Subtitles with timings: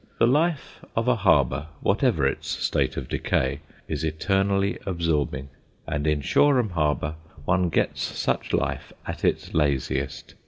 [0.17, 5.49] The life of a harbour, whatever its state of decay, is eternally absorbing;
[5.85, 10.33] and in Shoreham harbour one gets such life at its laziest.